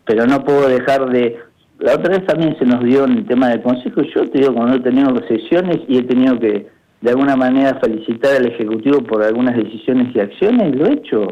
pero 0.06 0.26
no 0.26 0.44
puedo 0.44 0.68
dejar 0.68 1.10
de... 1.10 1.40
La 1.80 1.96
otra 1.96 2.18
vez 2.18 2.26
también 2.26 2.58
se 2.58 2.66
nos 2.66 2.84
dio 2.84 3.06
en 3.06 3.20
el 3.20 3.26
tema 3.26 3.50
del 3.50 3.62
Consejo, 3.62 4.02
yo 4.02 4.30
te 4.30 4.40
digo, 4.40 4.54
cuando 4.54 4.78
he 4.78 4.80
tenido 4.80 5.16
sesiones 5.28 5.80
y 5.88 5.98
he 5.98 6.04
tenido 6.04 6.40
que, 6.40 6.68
de 7.04 7.10
alguna 7.10 7.36
manera, 7.36 7.80
felicitar 7.82 8.38
al 8.38 8.46
Ejecutivo 8.48 9.04
por 9.04 9.22
algunas 9.24 9.56
decisiones 9.58 10.16
y 10.16 10.20
acciones, 10.22 10.74
lo 10.74 10.86
he 10.88 10.94
hecho. 10.94 11.28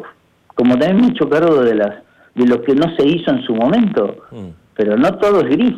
Como 0.53 0.77
también 0.77 0.97
me 0.97 1.07
he 1.07 1.11
hecho 1.11 1.29
cargo 1.29 1.63
de, 1.63 1.75
las, 1.75 1.95
de 2.35 2.45
lo 2.45 2.61
que 2.61 2.75
no 2.75 2.93
se 2.97 3.07
hizo 3.07 3.31
en 3.31 3.41
su 3.43 3.55
momento, 3.55 4.17
Mm. 4.31 4.49
pero 4.75 4.97
no 4.97 5.17
todo 5.17 5.39
es 5.41 5.49
gris. 5.49 5.75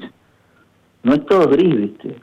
No 1.03 1.13
es 1.13 1.23
todo 1.27 1.47
gris, 1.47 1.77
¿viste? 1.77 2.15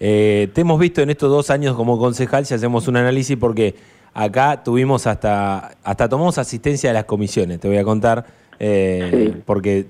Eh, 0.00 0.48
te 0.52 0.62
hemos 0.62 0.80
visto 0.80 1.00
en 1.00 1.10
estos 1.10 1.30
dos 1.30 1.48
años 1.50 1.76
como 1.76 1.96
concejal, 1.96 2.44
si 2.44 2.54
hacemos 2.54 2.88
un 2.88 2.96
análisis, 2.96 3.36
porque 3.36 3.76
acá 4.12 4.60
tuvimos 4.64 5.06
hasta, 5.06 5.72
hasta 5.84 6.08
tomamos 6.08 6.38
asistencia 6.38 6.90
de 6.90 6.94
las 6.94 7.04
comisiones, 7.04 7.60
te 7.60 7.68
voy 7.68 7.76
a 7.76 7.84
contar, 7.84 8.24
eh, 8.58 9.30
Sí. 9.32 9.42
porque 9.46 9.86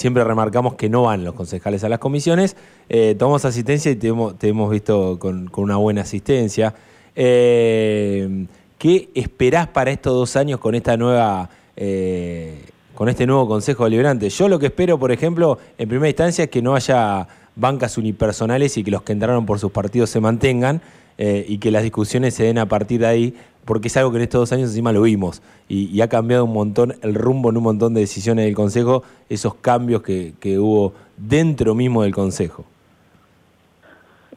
siempre 0.00 0.24
remarcamos 0.24 0.74
que 0.74 0.88
no 0.88 1.02
van 1.02 1.24
los 1.24 1.34
concejales 1.34 1.84
a 1.84 1.88
las 1.88 1.98
comisiones, 1.98 2.56
eh, 2.88 3.14
tomamos 3.18 3.44
asistencia 3.44 3.92
y 3.92 3.96
te 3.96 4.08
hemos, 4.08 4.70
visto 4.70 5.18
con, 5.18 5.48
con 5.48 5.64
una 5.64 5.76
buena 5.76 6.00
asistencia. 6.02 6.74
Eh, 7.14 8.46
¿Qué 8.78 9.10
esperás 9.14 9.68
para 9.68 9.90
estos 9.90 10.14
dos 10.14 10.36
años 10.36 10.58
con 10.58 10.74
esta 10.74 10.96
nueva... 10.96 11.50
eh, 11.76 12.64
con 12.94 13.08
este 13.08 13.26
nuevo 13.26 13.48
Consejo 13.48 13.84
Deliberante. 13.84 14.28
Yo 14.28 14.46
lo 14.46 14.58
que 14.58 14.66
espero, 14.66 14.98
por 14.98 15.10
ejemplo, 15.10 15.58
en 15.78 15.88
primera 15.88 16.10
instancia 16.10 16.44
es 16.44 16.50
que 16.50 16.60
no 16.60 16.74
haya 16.74 17.26
bancas 17.56 17.96
unipersonales 17.96 18.76
y 18.76 18.84
que 18.84 18.90
los 18.90 19.02
que 19.02 19.12
entraron 19.12 19.46
por 19.46 19.58
sus 19.58 19.72
partidos 19.72 20.10
se 20.10 20.20
mantengan 20.20 20.82
eh, 21.18 21.44
y 21.48 21.58
que 21.58 21.70
las 21.70 21.82
discusiones 21.82 22.34
se 22.34 22.44
den 22.44 22.58
a 22.58 22.66
partir 22.66 23.00
de 23.00 23.06
ahí, 23.06 23.34
porque 23.64 23.88
es 23.88 23.96
algo 23.96 24.10
que 24.10 24.16
en 24.16 24.22
estos 24.22 24.40
dos 24.40 24.52
años 24.52 24.70
encima 24.70 24.92
lo 24.92 25.02
vimos 25.02 25.42
y, 25.68 25.90
y 25.94 26.00
ha 26.00 26.08
cambiado 26.08 26.44
un 26.44 26.52
montón 26.52 26.94
el 27.02 27.14
rumbo 27.14 27.50
en 27.50 27.58
un 27.58 27.62
montón 27.62 27.94
de 27.94 28.00
decisiones 28.00 28.46
del 28.46 28.54
Consejo, 28.54 29.02
esos 29.28 29.54
cambios 29.54 30.02
que, 30.02 30.32
que 30.40 30.58
hubo 30.58 30.94
dentro 31.16 31.74
mismo 31.74 32.02
del 32.02 32.14
Consejo. 32.14 32.64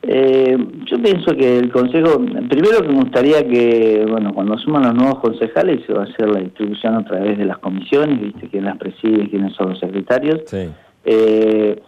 Eh, 0.06 0.58
yo 0.86 1.02
pienso 1.02 1.34
que 1.34 1.60
el 1.60 1.72
Consejo, 1.72 2.20
primero 2.50 2.82
que 2.82 2.90
me 2.90 2.96
gustaría 2.96 3.48
que, 3.48 4.06
bueno, 4.10 4.34
cuando 4.34 4.58
suman 4.58 4.84
los 4.84 4.96
nuevos 4.96 5.20
concejales 5.20 5.86
se 5.88 5.94
va 5.94 6.02
a 6.02 6.04
hacer 6.04 6.28
la 6.28 6.42
distribución 6.42 6.96
a 6.96 7.06
través 7.06 7.38
de 7.38 7.46
las 7.46 7.60
comisiones, 7.60 8.20
viste 8.20 8.50
quién 8.50 8.66
las 8.66 8.78
preside, 8.78 9.30
quiénes 9.30 9.56
son 9.56 9.70
los 9.70 9.80
secretarios. 9.80 10.42
Sí. 10.48 10.70
Eh, 11.06 11.82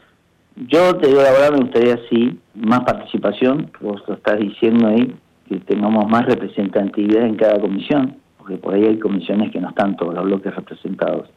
yo 0.56 0.96
te 0.96 1.08
digo 1.08 1.22
la 1.22 1.32
verdad, 1.32 1.52
me 1.52 1.64
gustaría 1.64 2.00
sí, 2.10 2.40
más 2.54 2.82
participación, 2.82 3.72
vos 3.82 4.02
lo 4.08 4.16
estás 4.16 4.40
diciendo 4.40 4.88
ahí, 4.88 5.14
que 5.50 5.60
tengamos 5.60 6.10
más 6.10 6.26
representatividad 6.26 7.26
en 7.26 7.36
cada 7.36 7.60
comisión, 7.60 8.16
porque 8.38 8.58
por 8.58 8.74
ahí 8.74 8.86
hay 8.86 9.00
comisiones 9.00 9.52
que 9.52 9.60
no 9.60 9.70
están 9.70 9.96
todos 9.98 10.14
los 10.14 10.24
bloques 10.24 10.56
representados. 10.56 11.30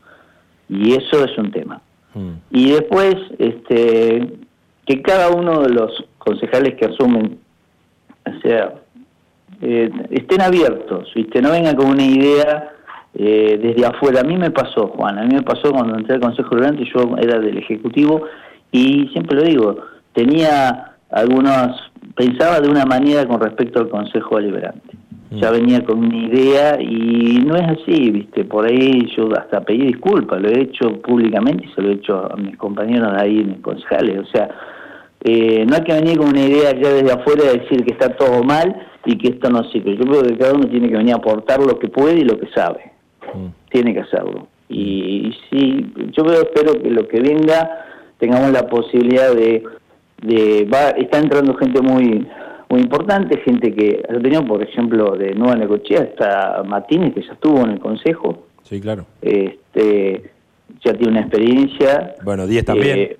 Y 0.68 0.92
eso 0.92 1.24
es 1.24 1.36
un 1.36 1.50
tema. 1.50 1.80
Mm. 2.14 2.32
Y 2.50 2.70
después, 2.70 3.16
este, 3.38 4.38
que 4.86 5.02
cada 5.02 5.30
uno 5.30 5.62
de 5.62 5.70
los 5.70 6.04
concejales 6.18 6.74
que 6.74 6.86
asumen, 6.86 7.38
o 8.24 8.40
sea, 8.40 8.74
eh, 9.60 9.90
estén 10.10 10.40
abiertos, 10.40 11.12
¿viste? 11.14 11.42
no 11.42 11.50
vengan 11.50 11.74
con 11.74 11.90
una 11.90 12.04
idea 12.04 12.72
eh, 13.14 13.58
desde 13.60 13.84
afuera. 13.86 14.20
A 14.20 14.24
mí 14.24 14.36
me 14.36 14.50
pasó, 14.50 14.88
Juan, 14.88 15.18
a 15.18 15.22
mí 15.22 15.34
me 15.34 15.42
pasó 15.42 15.72
cuando 15.72 15.96
entré 15.96 16.14
al 16.14 16.20
Consejo 16.20 16.50
Deliberante, 16.50 16.84
yo 16.94 17.16
era 17.18 17.40
del 17.40 17.58
Ejecutivo 17.58 18.22
y 18.72 19.08
siempre 19.12 19.36
lo 19.36 19.42
digo, 19.44 19.76
tenía 20.12 20.96
algunos, 21.10 21.90
pensaba 22.14 22.60
de 22.60 22.68
una 22.68 22.84
manera 22.84 23.26
con 23.26 23.40
respecto 23.40 23.80
al 23.80 23.88
Consejo 23.88 24.36
Deliberante. 24.36 24.96
Ya 25.30 25.50
venía 25.50 25.84
con 25.84 25.98
una 25.98 26.16
idea 26.16 26.80
y 26.80 27.42
no 27.44 27.54
es 27.54 27.64
así, 27.64 28.10
¿viste? 28.10 28.46
Por 28.46 28.64
ahí 28.64 29.06
yo 29.14 29.28
hasta 29.38 29.60
pedí 29.60 29.88
disculpas, 29.88 30.40
lo 30.40 30.48
he 30.48 30.62
hecho 30.62 31.02
públicamente 31.02 31.66
y 31.66 31.74
se 31.74 31.82
lo 31.82 31.90
he 31.90 31.94
hecho 31.96 32.32
a 32.32 32.36
mis 32.36 32.56
compañeros 32.56 33.12
de 33.12 33.22
ahí, 33.22 33.44
mis 33.44 33.60
concejales. 33.60 34.20
O 34.20 34.24
sea, 34.24 34.48
eh, 35.24 35.66
no 35.68 35.76
hay 35.76 35.82
que 35.82 35.92
venir 35.92 36.16
con 36.16 36.28
una 36.28 36.40
idea 36.40 36.72
ya 36.72 36.92
desde 36.94 37.12
afuera 37.12 37.44
de 37.44 37.58
decir 37.58 37.84
que 37.84 37.92
está 37.92 38.16
todo 38.16 38.42
mal 38.42 38.74
y 39.04 39.18
que 39.18 39.28
esto 39.28 39.50
no 39.50 39.64
sirve. 39.64 39.98
Yo 39.98 40.04
creo 40.04 40.22
que 40.22 40.38
cada 40.38 40.54
uno 40.54 40.66
tiene 40.66 40.88
que 40.88 40.96
venir 40.96 41.12
a 41.12 41.18
aportar 41.18 41.60
lo 41.60 41.78
que 41.78 41.88
puede 41.88 42.20
y 42.20 42.24
lo 42.24 42.38
que 42.38 42.48
sabe. 42.54 42.92
Mm. 43.34 43.48
Tiene 43.70 43.92
que 43.92 44.00
hacerlo. 44.00 44.48
Y, 44.70 45.28
y 45.28 45.36
sí, 45.50 45.92
yo 46.16 46.24
veo, 46.24 46.40
espero 46.40 46.72
que 46.82 46.90
lo 46.90 47.06
que 47.06 47.20
venga 47.20 47.84
tengamos 48.18 48.50
la 48.52 48.66
posibilidad 48.66 49.34
de... 49.34 49.62
de 50.22 50.68
va, 50.72 50.90
está 50.90 51.18
entrando 51.18 51.54
gente 51.54 51.80
muy 51.80 52.26
muy 52.70 52.80
importante, 52.82 53.38
gente 53.40 53.72
que 53.74 54.02
ha 54.06 54.12
tenido, 54.20 54.44
por 54.44 54.62
ejemplo, 54.62 55.16
de 55.16 55.34
Nueva 55.34 55.56
Necochea, 55.56 56.00
está 56.02 56.62
Martínez, 56.66 57.14
que 57.14 57.22
ya 57.22 57.32
estuvo 57.32 57.62
en 57.64 57.70
el 57.70 57.78
Consejo, 57.80 58.44
Sí, 58.62 58.78
claro. 58.78 59.06
este 59.22 60.30
ya 60.84 60.92
tiene 60.92 61.12
una 61.12 61.20
experiencia. 61.22 62.14
Bueno, 62.22 62.46
10 62.46 62.64
también. 62.66 62.98
Eh, 62.98 63.16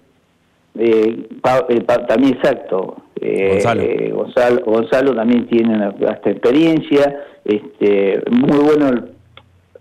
eh, 0.78 1.28
Pa- 1.40 1.64
eh, 1.66 1.80
Pa- 1.80 2.06
también 2.06 2.34
exacto. 2.34 2.96
Eh, 3.18 3.52
Gonzalo. 3.52 3.82
Gonzalo. 4.16 4.60
Gonzalo 4.66 5.14
también 5.14 5.46
tiene 5.46 5.74
una 5.76 5.90
vasta 5.92 6.28
experiencia. 6.30 7.18
Este, 7.42 8.20
muy 8.30 8.58
bueno 8.58 8.88
el- 8.88 9.04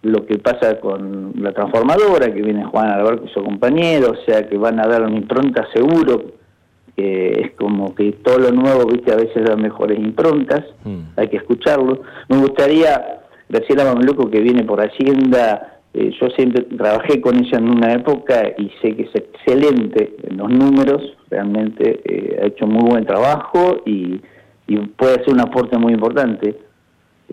lo 0.03 0.25
que 0.25 0.37
pasa 0.37 0.79
con 0.79 1.33
la 1.41 1.51
transformadora, 1.51 2.33
que 2.33 2.41
viene 2.41 2.63
Juan 2.65 2.87
Alberto 2.89 3.25
y 3.25 3.29
su 3.33 3.43
compañero, 3.43 4.11
o 4.11 4.25
sea 4.25 4.47
que 4.47 4.57
van 4.57 4.79
a 4.79 4.87
dar 4.87 5.03
una 5.03 5.15
impronta 5.17 5.67
seguro. 5.73 6.37
que 6.95 7.29
es 7.41 7.51
como 7.51 7.93
que 7.93 8.11
todo 8.23 8.39
lo 8.39 8.51
nuevo, 8.51 8.87
viste, 8.87 9.11
a 9.13 9.17
veces 9.17 9.45
da 9.45 9.55
mejores 9.55 9.99
improntas, 9.99 10.63
Mm. 10.83 11.01
hay 11.15 11.27
que 11.27 11.37
escucharlo. 11.37 12.01
Me 12.27 12.37
gustaría, 12.37 13.19
Graciela 13.47 13.85
Mameluco, 13.85 14.31
que 14.31 14.39
viene 14.39 14.63
por 14.63 14.81
Hacienda, 14.81 15.77
eh, 15.93 16.09
yo 16.19 16.27
siempre 16.31 16.63
trabajé 16.63 17.21
con 17.21 17.37
ella 17.37 17.59
en 17.59 17.69
una 17.69 17.93
época 17.93 18.51
y 18.57 18.71
sé 18.81 18.95
que 18.95 19.03
es 19.03 19.13
excelente 19.15 20.15
en 20.23 20.37
los 20.37 20.49
números, 20.49 21.03
realmente 21.29 22.01
eh, 22.03 22.39
ha 22.41 22.47
hecho 22.47 22.65
muy 22.65 22.89
buen 22.89 23.05
trabajo 23.05 23.77
y, 23.85 24.19
y 24.67 24.77
puede 24.97 25.23
ser 25.23 25.33
un 25.35 25.41
aporte 25.41 25.77
muy 25.77 25.93
importante. 25.93 26.55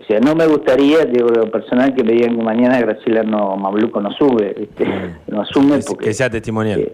O 0.01 0.03
sea, 0.05 0.19
no 0.19 0.35
me 0.35 0.45
gustaría, 0.47 1.05
digo, 1.05 1.29
lo 1.29 1.49
personal, 1.49 1.95
que 1.95 2.03
me 2.03 2.11
digan 2.13 2.35
que 2.37 2.43
mañana 2.43 2.79
Graciela 2.79 3.23
no, 3.23 3.55
Mameluco 3.55 4.01
no 4.01 4.11
sube, 4.11 4.53
¿viste? 4.59 4.85
no 5.27 5.41
asume 5.41 5.79
Que- 5.79 5.85
porque... 5.87 6.05
que 6.05 6.13
sea 6.13 6.29
testimonial. 6.29 6.79
eh, 6.81 6.93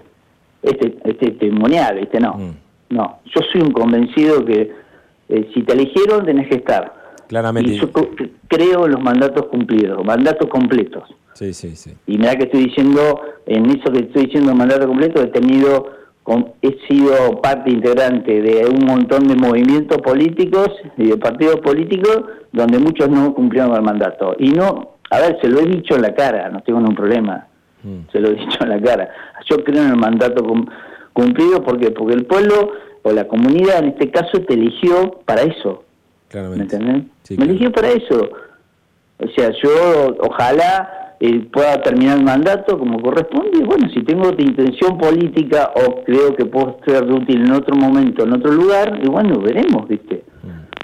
este, 0.62 0.96
este 1.06 1.32
testimonial, 1.32 1.96
¿viste? 2.00 2.20
No, 2.20 2.34
Mm. 2.36 2.52
no. 2.90 3.20
Yo 3.26 3.42
soy 3.52 3.62
un 3.62 3.72
convencido 3.72 4.46
que 4.46 4.72
eh, 5.30 5.50
si 5.54 5.64
te 5.64 5.74
eligieron 5.74 6.26
tenés 6.26 6.48
que 6.48 6.56
estar. 6.58 6.94
Claramente. 7.28 7.72
Y 7.72 7.80
yo 7.80 7.90
creo 8.48 8.86
en 8.86 8.92
los 8.92 9.02
mandatos 9.02 9.46
cumplidos, 9.48 10.04
mandatos 10.06 10.50
completos. 10.50 11.04
Sí, 11.34 11.54
sí, 11.54 11.76
sí. 11.78 11.94
Y 12.06 12.18
mira 12.18 12.36
que 12.36 12.44
estoy 12.44 12.66
diciendo, 12.66 13.22
en 13.46 13.66
eso 13.70 13.92
que 13.92 14.00
estoy 14.00 14.26
diciendo 14.26 14.54
mandato 14.54 14.86
completo, 14.88 15.22
he 15.24 15.28
tenido, 15.28 15.90
con- 16.24 16.54
he 16.62 16.78
sido 16.88 17.42
parte 17.42 17.72
integrante 17.72 18.42
de 18.42 18.66
un 18.66 18.86
montón 18.86 19.28
de 19.28 19.36
movimientos 19.36 19.98
políticos 20.00 20.70
y 20.98 21.08
de 21.08 21.18
partidos 21.18 21.60
políticos 21.62 22.22
donde 22.52 22.80
muchos 22.80 23.10
no 23.10 23.34
cumplieron 23.34 23.74
el 23.76 23.82
mandato. 23.82 24.36
Y 24.38 24.50
no, 24.52 24.96
a 25.10 25.20
ver, 25.20 25.38
se 25.42 25.48
lo 25.48 25.60
he 25.60 25.66
dicho 25.66 25.96
en 25.96 26.04
la 26.04 26.14
cara, 26.14 26.50
no 26.50 26.62
tengo 26.62 26.80
ningún 26.80 26.96
problema, 26.96 27.48
mm. 27.84 28.12
se 28.12 28.20
lo 28.20 28.30
he 28.30 28.36
dicho 28.36 28.58
en 28.62 28.70
la 28.70 28.82
cara. 28.82 29.10
Yo 29.50 29.64
creo 29.64 29.84
en 29.84 29.90
el 29.90 29.98
mandato 29.98 30.44
cumplido 31.14 31.64
porque 31.64 31.92
porque 31.92 32.14
el 32.14 32.26
pueblo 32.26 32.72
o 33.04 33.12
la 33.12 33.28
comunidad 33.28 33.80
en 33.80 33.90
este 33.90 34.12
caso 34.12 34.40
te 34.48 34.54
eligió 34.54 35.20
para 35.26 35.42
eso. 35.42 35.84
¿Me 36.34 36.64
entendés? 36.64 37.04
Me 37.38 37.46
eligió 37.46 37.72
para 37.72 37.90
eso. 37.90 38.30
O 39.18 39.28
sea, 39.36 39.52
yo 39.62 40.16
ojalá 40.20 41.11
eh, 41.22 41.48
pueda 41.54 41.82
terminar 41.82 42.18
el 42.18 42.26
mandato 42.26 42.78
como 42.78 43.00
corresponde. 43.02 43.60
Y 43.60 43.64
bueno, 43.64 43.88
si 43.94 44.04
tengo 44.04 44.28
otra 44.28 44.44
intención 44.44 44.98
política 44.98 45.72
o 45.76 46.04
creo 46.04 46.36
que 46.36 46.46
puedo 46.46 46.80
ser 46.86 47.04
útil 47.04 47.46
en 47.46 47.52
otro 47.52 47.76
momento, 47.76 48.24
en 48.24 48.34
otro 48.34 48.52
lugar, 48.52 49.00
y 49.02 49.08
bueno, 49.08 49.40
veremos, 49.40 49.88
¿viste? 49.88 50.24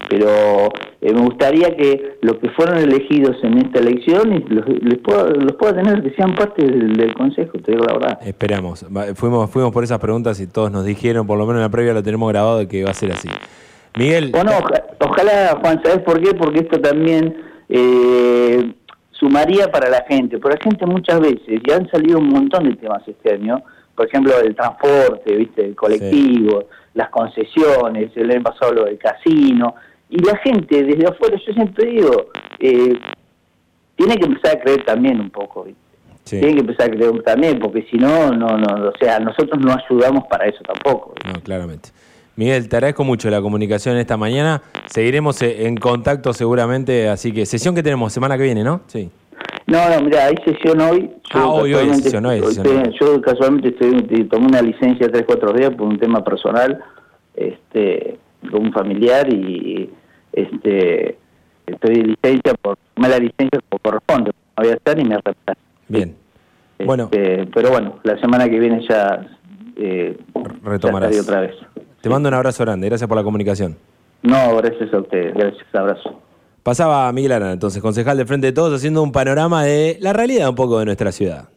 pero 0.09 0.69
eh, 1.01 1.13
me 1.13 1.21
gustaría 1.21 1.75
que 1.75 2.17
los 2.21 2.37
que 2.37 2.49
fueron 2.51 2.77
elegidos 2.77 3.35
en 3.43 3.57
esta 3.57 3.79
elección 3.79 4.43
los, 4.47 4.65
les 4.67 4.99
pueda, 4.99 5.23
los 5.29 5.53
pueda 5.53 5.75
tener 5.75 6.01
que 6.01 6.11
sean 6.11 6.33
parte 6.33 6.65
del, 6.65 7.13
consejo, 7.13 7.57
te 7.59 7.73
digo 7.73 7.83
la 7.83 7.93
verdad. 7.93 8.19
Esperamos, 8.21 8.85
fuimos, 9.15 9.49
fuimos 9.49 9.71
por 9.71 9.83
esas 9.83 9.99
preguntas 9.99 10.39
y 10.39 10.47
todos 10.47 10.71
nos 10.71 10.85
dijeron, 10.85 11.27
por 11.27 11.37
lo 11.37 11.45
menos 11.45 11.59
en 11.59 11.63
la 11.63 11.69
previa 11.69 11.93
lo 11.93 12.03
tenemos 12.03 12.29
grabado, 12.29 12.59
de 12.59 12.67
que 12.67 12.83
va 12.83 12.91
a 12.91 12.93
ser 12.93 13.11
así. 13.11 13.27
Miguel. 13.97 14.31
Bueno, 14.31 14.51
ojalá, 14.99 15.59
Juan, 15.61 15.81
¿sabes 15.83 15.99
por 16.03 16.21
qué? 16.21 16.33
Porque 16.35 16.59
esto 16.59 16.79
también 16.79 17.35
eh, 17.67 18.73
sumaría 19.19 19.71
para 19.71 19.89
la 19.89 20.03
gente, 20.07 20.37
por 20.37 20.51
la 20.51 20.59
gente 20.61 20.85
muchas 20.85 21.19
veces, 21.19 21.61
ya 21.67 21.77
han 21.77 21.89
salido 21.89 22.19
un 22.19 22.29
montón 22.29 22.65
de 22.65 22.75
temas 22.75 23.01
este 23.07 23.33
año, 23.33 23.63
por 23.95 24.07
ejemplo, 24.07 24.39
el 24.39 24.55
transporte, 24.55 25.35
viste, 25.35 25.65
el 25.65 25.75
colectivo, 25.75 26.65
las 26.93 27.09
concesiones, 27.09 28.11
el 28.15 28.31
año 28.31 28.43
pasado 28.43 28.73
lo 28.73 28.85
del 28.85 28.97
casino, 28.97 29.75
y 30.09 30.23
la 30.23 30.37
gente 30.37 30.83
desde 30.83 31.07
afuera, 31.07 31.37
yo 31.45 31.53
siempre 31.53 31.89
digo, 31.89 32.27
eh, 32.59 32.93
tiene 33.95 34.17
que 34.17 34.25
empezar 34.25 34.57
a 34.57 34.61
creer 34.61 34.85
también 34.85 35.19
un 35.19 35.29
poco, 35.31 35.65
tiene 36.23 36.53
que 36.53 36.59
empezar 36.59 36.87
a 36.87 36.93
creer 36.93 37.23
también, 37.23 37.59
porque 37.59 37.87
si 37.89 37.97
no, 37.97 38.31
no, 38.31 38.57
no, 38.57 38.89
o 38.89 38.93
sea, 38.99 39.19
nosotros 39.19 39.59
no 39.59 39.73
ayudamos 39.73 40.25
para 40.27 40.45
eso 40.45 40.59
tampoco. 40.63 41.15
No, 41.25 41.41
claramente. 41.41 41.89
Miguel, 42.37 42.69
te 42.69 42.75
agradezco 42.75 43.03
mucho 43.03 43.31
la 43.31 43.41
comunicación 43.41 43.97
esta 43.97 44.15
mañana. 44.15 44.61
Seguiremos 44.85 45.41
eh, 45.41 45.65
en 45.65 45.75
contacto 45.75 46.33
seguramente, 46.33 47.09
así 47.09 47.31
que 47.31 47.47
sesión 47.47 47.73
que 47.73 47.81
tenemos 47.81 48.13
semana 48.13 48.37
que 48.37 48.43
viene, 48.43 48.63
¿no? 48.63 48.81
Sí. 48.85 49.09
No, 49.65 49.89
no, 49.89 50.01
mira, 50.01 50.27
hay 50.27 50.35
sesión 50.45 50.79
hoy. 50.79 51.09
ah, 51.33 51.47
hoy, 51.47 51.73
hoy 51.73 51.93
sesión, 51.95 52.25
hoy 52.27 52.39
sesión. 52.43 52.93
Yo 53.01 53.19
casualmente 53.21 53.69
estoy, 53.69 54.23
tomé 54.25 54.45
una 54.45 54.61
licencia 54.61 55.09
tres, 55.11 55.23
cuatro 55.25 55.51
días 55.51 55.71
por 55.71 55.87
un 55.87 55.97
tema 55.99 56.23
personal. 56.23 56.79
Este, 57.35 58.19
con 58.51 58.67
un 58.67 58.71
familiar 58.71 59.31
y 59.33 59.89
este 60.33 61.17
estoy 61.65 61.95
de 61.95 62.03
licencia 62.03 62.53
por 62.61 62.77
tomar 62.93 63.11
la 63.11 63.19
licencia 63.19 63.59
como 63.67 63.79
corresponde, 63.79 64.31
no 64.31 64.63
voy 64.63 64.69
a 64.69 64.75
estar 64.75 64.97
y 64.99 65.03
me 65.03 65.15
arrepentiré. 65.15 65.57
Bien. 65.87 66.15
Este, 66.73 66.85
bueno. 66.85 67.09
Pero 67.11 67.71
bueno, 67.71 67.99
la 68.03 68.19
semana 68.19 68.47
que 68.47 68.59
viene 68.59 68.85
ya, 68.87 69.27
eh, 69.75 70.17
retomarás. 70.63 71.19
otra 71.19 71.41
vez. 71.41 71.55
Te 72.01 72.09
mando 72.09 72.29
un 72.29 72.35
abrazo 72.35 72.63
grande, 72.63 72.87
gracias 72.87 73.07
por 73.07 73.17
la 73.17 73.23
comunicación. 73.23 73.75
No, 74.23 74.55
gracias 74.57 74.93
a 74.93 74.99
ustedes, 74.99 75.33
gracias, 75.33 75.65
abrazo. 75.73 76.21
Pasaba 76.63 77.11
Miguel 77.13 77.31
Arana, 77.31 77.53
entonces, 77.53 77.81
concejal 77.81 78.17
de 78.17 78.25
Frente 78.25 78.47
de 78.47 78.53
Todos, 78.53 78.73
haciendo 78.73 79.01
un 79.01 79.11
panorama 79.11 79.63
de 79.63 79.97
la 80.01 80.13
realidad 80.13 80.49
un 80.49 80.55
poco 80.55 80.79
de 80.79 80.85
nuestra 80.85 81.11
ciudad. 81.11 81.49